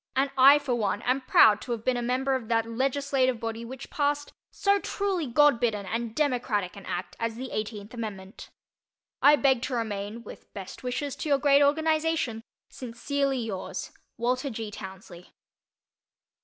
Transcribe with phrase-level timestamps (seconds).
[0.15, 3.63] And I, for one, am proud to have been a member of that legislative body
[3.63, 8.49] which passed so truly God bidden and democratic an act as the Eighteenth Amendment.
[9.21, 14.71] I beg to remain, with best wishes to your great organization, Sincerely yours, WALTER G.
[14.71, 15.35] TOWNSLEY.